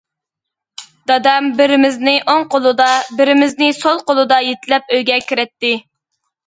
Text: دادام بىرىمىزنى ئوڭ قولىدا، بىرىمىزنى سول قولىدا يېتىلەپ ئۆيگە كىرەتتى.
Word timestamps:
دادام 1.11 1.49
بىرىمىزنى 1.59 2.15
ئوڭ 2.23 2.47
قولىدا، 2.57 2.89
بىرىمىزنى 3.21 3.71
سول 3.83 4.05
قولىدا 4.11 4.43
يېتىلەپ 4.51 4.93
ئۆيگە 4.99 5.21
كىرەتتى. 5.31 5.77